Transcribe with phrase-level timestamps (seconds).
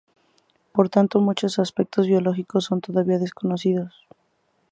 [0.71, 4.07] Por tanto muchos aspectos biológicos son todavía desconocidos.